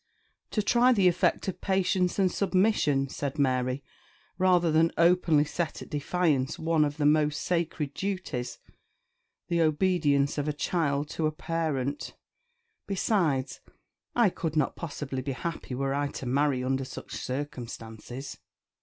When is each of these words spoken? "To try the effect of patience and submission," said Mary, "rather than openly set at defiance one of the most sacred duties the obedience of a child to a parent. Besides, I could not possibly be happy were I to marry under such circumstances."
"To 0.49 0.63
try 0.63 0.91
the 0.93 1.07
effect 1.07 1.47
of 1.47 1.61
patience 1.61 2.17
and 2.17 2.31
submission," 2.31 3.07
said 3.07 3.37
Mary, 3.37 3.83
"rather 4.39 4.71
than 4.71 4.91
openly 4.97 5.45
set 5.45 5.83
at 5.83 5.91
defiance 5.91 6.57
one 6.57 6.83
of 6.83 6.97
the 6.97 7.05
most 7.05 7.39
sacred 7.39 7.93
duties 7.93 8.57
the 9.47 9.61
obedience 9.61 10.39
of 10.39 10.47
a 10.47 10.53
child 10.53 11.07
to 11.09 11.27
a 11.27 11.31
parent. 11.31 12.15
Besides, 12.87 13.59
I 14.15 14.31
could 14.31 14.55
not 14.55 14.75
possibly 14.75 15.21
be 15.21 15.33
happy 15.33 15.75
were 15.75 15.93
I 15.93 16.07
to 16.13 16.25
marry 16.25 16.63
under 16.63 16.83
such 16.83 17.13
circumstances." 17.17 18.39